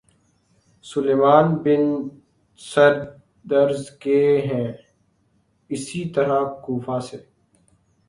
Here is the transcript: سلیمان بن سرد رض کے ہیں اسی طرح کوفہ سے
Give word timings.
سلیمان 0.85 1.47
بن 1.63 1.83
سرد 2.61 3.51
رض 3.69 3.83
کے 4.01 4.19
ہیں 4.47 4.71
اسی 5.71 6.01
طرح 6.15 6.39
کوفہ 6.65 6.99
سے 7.07 7.17